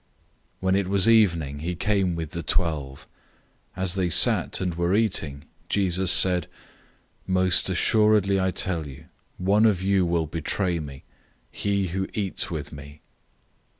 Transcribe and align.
014:017 0.01 0.07
When 0.61 0.75
it 0.77 0.87
was 0.87 1.07
evening 1.07 1.59
he 1.59 1.75
came 1.75 2.15
with 2.15 2.31
the 2.31 2.41
twelve. 2.41 3.05
014:018 3.77 3.83
As 3.83 3.93
they 3.93 4.09
sat 4.09 4.59
and 4.59 4.73
were 4.73 4.95
eating, 4.95 5.45
Jesus 5.69 6.11
said, 6.11 6.47
"Most 7.27 7.67
certainly 7.67 8.39
I 8.39 8.49
tell 8.49 8.87
you, 8.87 9.05
one 9.37 9.67
of 9.67 9.83
you 9.83 10.03
will 10.07 10.25
betray 10.25 10.79
me 10.79 11.03
he 11.51 11.89
who 11.89 12.07
eats 12.15 12.49
with 12.49 12.71
me." 12.73 13.01